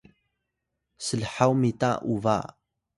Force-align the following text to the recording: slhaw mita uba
slhaw 1.07 1.51
mita 1.61 1.89
uba 2.13 2.37